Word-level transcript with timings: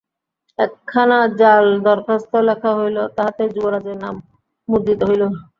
একখানা 0.59 1.19
জাল 1.39 1.65
দরখাস্ত 1.85 2.31
লেখা 2.47 2.71
হইল, 2.77 2.97
তাহাতে 3.17 3.43
যুবরাজের 3.53 3.97
নাম 4.03 4.15
মুদ্রিত 4.69 4.99
রহিল। 5.03 5.23